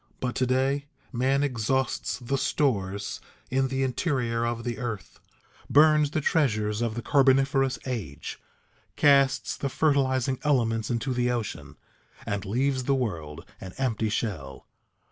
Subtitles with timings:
[0.19, 5.19] But to day, man exhausts the stores in the interior of the earth,
[5.69, 8.39] burns the treasures of the carboniferous age,
[8.95, 11.77] casts the fertilizing elements into the ocean,
[12.25, 14.65] and leaves the world an empty shell.